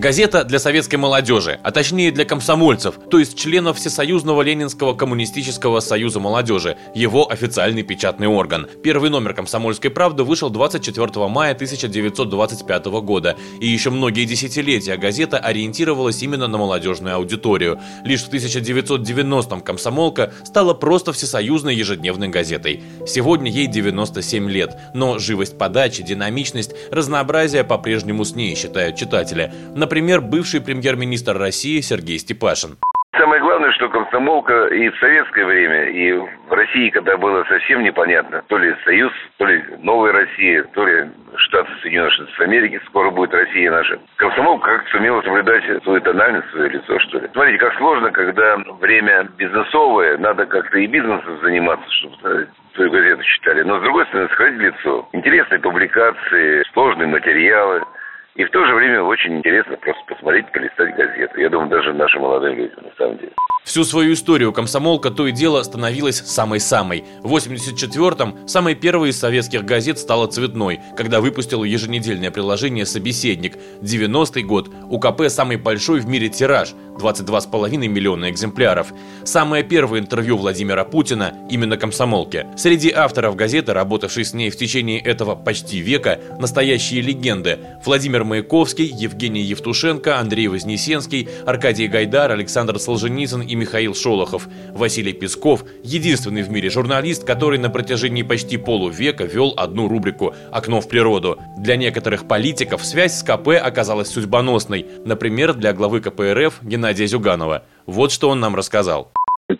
Газета 0.00 0.44
для 0.44 0.58
советской 0.58 0.96
молодежи, 0.96 1.60
а 1.62 1.72
точнее 1.72 2.10
для 2.10 2.24
комсомольцев, 2.24 2.94
то 3.10 3.18
есть 3.18 3.36
членов 3.36 3.76
Всесоюзного 3.76 4.40
Ленинского 4.40 4.94
коммунистического 4.94 5.80
союза 5.80 6.20
молодежи, 6.20 6.78
его 6.94 7.30
официальный 7.30 7.82
печатный 7.82 8.26
орган. 8.26 8.66
Первый 8.82 9.10
номер 9.10 9.34
«Комсомольской 9.34 9.90
правды» 9.90 10.24
вышел 10.24 10.48
24 10.48 11.28
мая 11.28 11.52
1925 11.52 12.86
года, 13.02 13.36
и 13.60 13.66
еще 13.66 13.90
многие 13.90 14.24
десятилетия 14.24 14.96
газета 14.96 15.36
ориентировалась 15.36 16.22
именно 16.22 16.46
на 16.46 16.56
молодежную 16.56 17.16
аудиторию. 17.16 17.78
Лишь 18.02 18.22
в 18.22 18.32
1990-м 18.32 19.60
«Комсомолка» 19.60 20.32
стала 20.44 20.72
просто 20.72 21.12
всесоюзной 21.12 21.76
ежедневной 21.76 22.28
газетой. 22.28 22.82
Сегодня 23.06 23.50
ей 23.50 23.66
97 23.66 24.48
лет, 24.48 24.78
но 24.94 25.18
живость 25.18 25.58
подачи, 25.58 26.02
динамичность, 26.02 26.70
разнообразие 26.90 27.64
по-прежнему 27.64 28.24
с 28.24 28.34
ней, 28.34 28.56
считают 28.56 28.96
читатели. 28.96 29.52
Например, 29.90 30.20
бывший 30.20 30.60
премьер-министр 30.60 31.36
России 31.36 31.80
Сергей 31.80 32.18
Степашин. 32.18 32.78
Самое 33.18 33.42
главное, 33.42 33.72
что 33.72 33.88
комсомолка 33.88 34.68
и 34.68 34.88
в 34.88 34.96
советское 35.00 35.44
время, 35.44 35.90
и 35.90 36.12
в 36.12 36.52
России, 36.52 36.90
когда 36.90 37.16
было 37.16 37.42
совсем 37.48 37.82
непонятно, 37.82 38.40
то 38.46 38.56
ли 38.56 38.72
Союз, 38.84 39.12
то 39.38 39.46
ли 39.46 39.64
Новая 39.82 40.12
Россия, 40.12 40.62
то 40.74 40.86
ли 40.86 41.10
Штаты 41.34 41.72
Соединенных 41.82 42.12
Штатов 42.12 42.38
Америки, 42.38 42.80
скоро 42.86 43.10
будет 43.10 43.34
Россия 43.34 43.68
наша. 43.68 43.98
Комсомолка 44.14 44.78
как 44.78 44.88
сумела 44.90 45.22
соблюдать 45.22 45.64
свою 45.82 46.00
тональность, 46.02 46.48
свое 46.50 46.68
лицо, 46.68 47.00
что 47.00 47.18
ли. 47.18 47.28
Смотрите, 47.32 47.58
как 47.58 47.76
сложно, 47.78 48.12
когда 48.12 48.58
время 48.78 49.28
бизнесовое, 49.36 50.18
надо 50.18 50.46
как-то 50.46 50.78
и 50.78 50.86
бизнесом 50.86 51.40
заниматься, 51.42 51.90
чтобы 51.90 52.48
свою 52.76 52.92
газету 52.92 53.24
читали. 53.24 53.62
Но, 53.62 53.80
с 53.80 53.82
другой 53.82 54.06
стороны, 54.06 54.28
сохранить 54.28 54.60
лицо. 54.60 55.08
Интересные 55.12 55.58
публикации, 55.58 56.62
сложные 56.72 57.08
материалы– 57.08 57.82
и 58.34 58.44
в 58.44 58.50
то 58.50 58.64
же 58.64 58.74
время 58.74 59.02
очень 59.02 59.38
интересно 59.38 59.76
просто 59.76 60.02
посмотреть, 60.06 60.50
полистать 60.52 60.94
газету. 60.94 61.40
Я 61.40 61.48
думаю, 61.48 61.68
даже 61.68 61.92
нашим 61.92 62.22
молодым 62.22 62.56
людям, 62.56 62.84
самом 63.00 63.18
деле. 63.18 63.32
Всю 63.64 63.84
свою 63.84 64.14
историю 64.14 64.52
комсомолка 64.52 65.10
то 65.10 65.26
и 65.26 65.32
дело 65.32 65.62
становилась 65.62 66.16
самой-самой. 66.16 67.04
В 67.22 67.34
84-м 67.34 68.48
самой 68.48 68.74
первой 68.74 69.10
из 69.10 69.18
советских 69.18 69.64
газет 69.64 69.98
стала 69.98 70.26
«Цветной», 70.26 70.80
когда 70.96 71.20
выпустила 71.20 71.64
еженедельное 71.64 72.30
приложение 72.30 72.86
«Собеседник». 72.86 73.58
90-й 73.82 74.42
год. 74.42 74.70
УКП 74.88 75.28
самый 75.28 75.56
большой 75.56 76.00
в 76.00 76.08
мире 76.08 76.28
тираж– 76.28 76.70
22,5 77.00 77.76
миллиона 77.88 78.30
экземпляров. 78.30 78.92
Самое 79.24 79.64
первое 79.64 80.00
интервью 80.00 80.36
Владимира 80.36 80.84
Путина 80.84 81.34
именно 81.50 81.76
комсомолке. 81.76 82.46
Среди 82.56 82.90
авторов 82.90 83.36
газеты, 83.36 83.72
работавшей 83.72 84.24
с 84.24 84.34
ней 84.34 84.50
в 84.50 84.56
течение 84.56 85.00
этого 85.00 85.34
почти 85.34 85.80
века, 85.80 86.20
настоящие 86.38 87.00
легенды. 87.00 87.58
Владимир 87.84 88.24
Маяковский, 88.24 88.84
Евгений 88.84 89.42
Евтушенко, 89.42 90.18
Андрей 90.18 90.48
Вознесенский, 90.48 91.28
Аркадий 91.46 91.88
Гайдар, 91.88 92.30
Александр 92.30 92.78
Солженицын 92.90 93.42
и 93.42 93.54
Михаил 93.54 93.94
Шолохов. 93.94 94.48
Василий 94.74 95.12
Песков– 95.12 95.64
единственный 95.84 96.42
в 96.42 96.50
мире 96.50 96.70
журналист, 96.70 97.24
который 97.24 97.58
на 97.58 97.70
протяжении 97.70 98.24
почти 98.24 98.56
полувека 98.56 99.24
вел 99.24 99.54
одну 99.56 99.86
рубрику 99.86 100.34
«Окно 100.50 100.80
в 100.80 100.88
природу». 100.88 101.38
Для 101.56 101.76
некоторых 101.76 102.26
политиков 102.26 102.84
связь 102.84 103.14
с 103.14 103.22
КП 103.22 103.50
оказалась 103.62 104.08
судьбоносной. 104.08 104.86
Например, 105.04 105.54
для 105.54 105.72
главы 105.72 106.00
КПРФ 106.00 106.62
Геннадия 106.62 107.06
Зюганова. 107.06 107.62
Вот 107.86 108.10
что 108.10 108.28
он 108.28 108.40
нам 108.40 108.56
рассказал. 108.56 109.12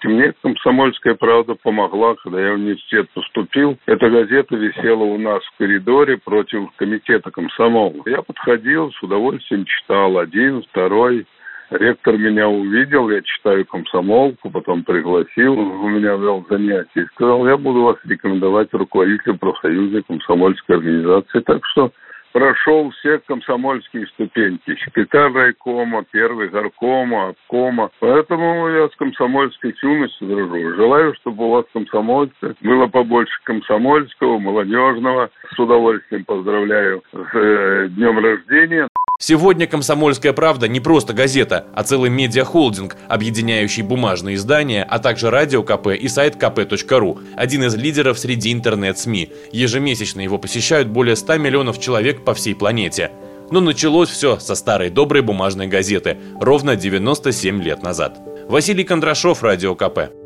Мне 0.02 0.32
«Комсомольская 0.42 1.14
правда» 1.14 1.54
помогла, 1.54 2.16
когда 2.16 2.40
я 2.40 2.52
в 2.52 2.54
университет 2.54 3.08
поступил. 3.10 3.76
Эта 3.86 4.10
газета 4.10 4.56
висела 4.56 5.04
у 5.04 5.18
нас 5.18 5.42
в 5.44 5.58
коридоре 5.58 6.16
против 6.16 6.70
комитета 6.76 7.30
комсомола. 7.30 8.02
Я 8.06 8.22
подходил, 8.22 8.90
с 8.90 9.02
удовольствием 9.02 9.64
читал 9.64 10.18
один, 10.18 10.62
второй, 10.62 11.26
Ректор 11.70 12.19
меня 12.19 12.48
увидел, 12.48 13.08
я 13.10 13.22
читаю 13.22 13.64
комсомолку, 13.64 14.50
потом 14.50 14.82
пригласил, 14.82 15.53
у 15.58 15.88
меня 15.88 16.16
вел 16.16 16.44
занятие 16.50 17.03
и 17.03 17.06
сказал, 17.14 17.47
я 17.47 17.56
буду 17.56 17.82
вас 17.82 17.97
рекомендовать 18.04 18.69
руководителю 18.72 19.38
профсоюзной 19.38 20.03
комсомольской 20.03 20.76
организации. 20.76 21.41
Так 21.41 21.64
что 21.66 21.92
прошел 22.32 22.91
все 22.91 23.19
комсомольские 23.19 24.06
ступеньки. 24.08 24.76
Секретарь 24.84 25.32
райкома, 25.32 26.04
первый 26.10 26.48
горкома, 26.48 27.28
обкома. 27.28 27.91
Поэтому 28.00 28.69
я 28.69 28.88
с 28.88 28.97
комсомольской 28.97 29.75
юностью 29.82 30.28
дружу. 30.28 30.75
Желаю, 30.75 31.14
чтобы 31.20 31.47
у 31.47 31.50
вас 31.50 31.66
комсомольцы 31.72 32.54
было 32.60 32.87
побольше 32.87 33.38
комсомольского, 33.44 34.38
молодежного. 34.38 35.31
С 35.54 35.58
удовольствием 35.58 36.25
поздравляю 36.25 37.02
с 37.12 37.34
э, 37.34 37.88
днем 37.91 38.19
рождения. 38.19 38.88
Сегодня 39.22 39.66
«Комсомольская 39.66 40.32
правда» 40.32 40.66
не 40.66 40.81
просто 40.81 41.12
газета, 41.12 41.66
а 41.75 41.82
целый 41.82 42.08
медиахолдинг, 42.08 42.97
объединяющий 43.06 43.82
бумажные 43.82 44.36
издания, 44.36 44.82
а 44.82 44.98
также 44.98 45.28
радио 45.28 45.62
КП 45.62 45.88
и 45.88 46.08
сайт 46.08 46.36
kp.ru, 46.36 47.19
один 47.36 47.64
из 47.64 47.75
лидеров 47.75 48.19
среди 48.19 48.50
интернет-СМИ. 48.50 49.31
Ежемесячно 49.53 50.22
его 50.22 50.38
посещают 50.38 50.88
более 50.88 51.16
100 51.16 51.36
миллионов 51.36 51.78
человек 51.78 52.25
по 52.25 52.32
всей 52.32 52.54
планете. 52.54 53.10
Но 53.50 53.60
началось 53.60 54.08
все 54.08 54.38
со 54.38 54.54
старой 54.54 54.88
доброй 54.88 55.20
бумажной 55.20 55.66
газеты, 55.66 56.16
ровно 56.41 56.75
97 56.75 57.62
лет 57.62 57.82
назад. 57.82 58.19
Василий 58.48 58.84
Кондрашов, 58.84 59.42
Радио 59.42 59.75
КП. 59.75 60.19